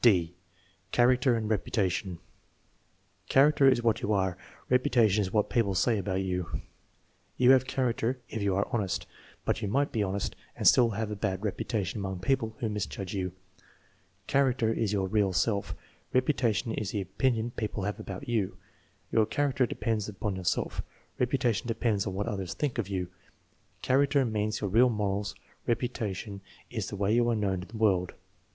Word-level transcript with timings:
(d) 0.03 0.33
Character 0.91 1.35
and 1.35 1.47
reputation. 1.47 2.17
*' 2.73 3.27
Character 3.29 3.69
is 3.69 3.83
what 3.83 4.01
you 4.01 4.11
are; 4.11 4.35
rep 4.67 4.83
utation 4.83 5.19
is 5.19 5.31
what 5.31 5.51
people 5.51 5.75
say 5.75 5.99
about 5.99 6.23
you." 6.23 6.59
"You 7.37 7.51
have 7.51 7.67
character 7.67 8.19
if 8.27 8.41
you 8.41 8.55
are 8.55 8.67
honest; 8.71 9.05
but 9.45 9.61
you 9.61 9.67
might 9.67 9.91
be 9.91 10.01
honest 10.01 10.35
and 10.55 10.67
still 10.67 10.89
have 10.89 11.11
a 11.11 11.15
bad 11.15 11.45
rep 11.45 11.59
utation 11.59 11.97
among 11.97 12.17
people 12.17 12.55
who 12.57 12.67
misjudge 12.69 13.13
you." 13.13 13.31
"Character 14.25 14.73
is 14.73 14.91
your 14.91 15.07
real 15.07 15.33
self; 15.33 15.75
reputation 16.13 16.71
is 16.73 16.89
the 16.89 17.01
opinion 17.01 17.51
people 17.51 17.83
have 17.83 17.99
about 17.99 18.27
you." 18.27 18.57
"Your 19.11 19.27
character 19.27 19.67
depends 19.67 20.09
upon 20.09 20.35
yourself; 20.35 20.81
reputation 21.19 21.67
depends 21.67 22.07
on 22.07 22.15
what 22.15 22.25
others 22.25 22.55
think 22.55 22.79
of 22.79 22.89
you." 22.89 23.09
"Character 23.83 24.25
means 24.25 24.61
your 24.61 24.69
real 24.71 24.89
morals; 24.89 25.35
repu 25.67 25.91
tation 25.91 26.39
is 26.71 26.87
the 26.87 26.95
way 26.95 27.13
you 27.13 27.29
are 27.29 27.35
known 27.35 27.61
in 27.61 27.67
the 27.67 27.77
world." 27.77 28.13